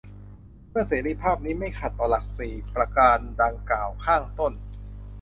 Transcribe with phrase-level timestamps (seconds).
[0.69, 4.53] เมื่อเสรีภาพนี้ ไม่ขัดต่อหลักสี่ประการดังกล่าวข้างต้น